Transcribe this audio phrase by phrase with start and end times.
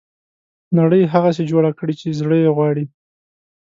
[0.77, 2.85] نړۍ هغسې جوړه کړي چې زړه یې غواړي.